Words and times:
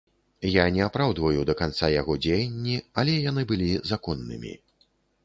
Я 0.51 0.63
не 0.77 0.79
апраўдваю 0.85 1.43
да 1.49 1.55
канца 1.59 1.89
яго 2.01 2.13
дзеянні, 2.27 2.79
але 3.03 3.13
яны 3.29 3.45
былі 3.53 3.69
законнымі. 3.91 4.57